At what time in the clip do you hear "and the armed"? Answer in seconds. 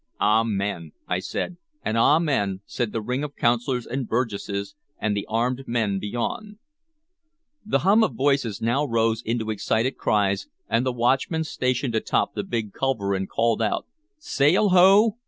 4.97-5.65